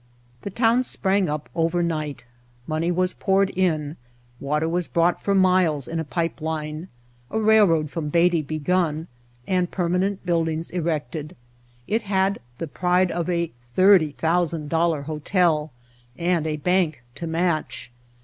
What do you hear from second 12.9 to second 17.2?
of a "thirty thousand dollar hotel," and a bank